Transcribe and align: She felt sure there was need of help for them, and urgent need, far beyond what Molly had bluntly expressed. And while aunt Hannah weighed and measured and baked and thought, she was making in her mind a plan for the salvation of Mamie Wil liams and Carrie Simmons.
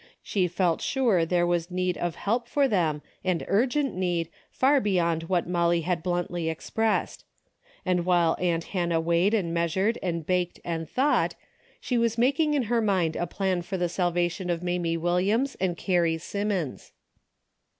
She 0.23 0.47
felt 0.47 0.81
sure 0.81 1.27
there 1.27 1.45
was 1.45 1.69
need 1.69 1.95
of 1.95 2.15
help 2.15 2.47
for 2.47 2.67
them, 2.67 3.03
and 3.23 3.45
urgent 3.47 3.93
need, 3.93 4.29
far 4.49 4.79
beyond 4.81 5.29
what 5.29 5.47
Molly 5.47 5.81
had 5.81 6.01
bluntly 6.01 6.49
expressed. 6.49 7.23
And 7.85 8.03
while 8.03 8.35
aunt 8.39 8.63
Hannah 8.73 8.99
weighed 8.99 9.35
and 9.35 9.53
measured 9.53 9.99
and 10.01 10.25
baked 10.25 10.59
and 10.65 10.89
thought, 10.89 11.35
she 11.79 11.99
was 11.99 12.17
making 12.17 12.55
in 12.55 12.63
her 12.63 12.81
mind 12.81 13.15
a 13.15 13.27
plan 13.27 13.61
for 13.61 13.77
the 13.77 13.87
salvation 13.89 14.49
of 14.49 14.63
Mamie 14.63 14.97
Wil 14.97 15.17
liams 15.17 15.55
and 15.61 15.77
Carrie 15.77 16.17
Simmons. 16.17 16.93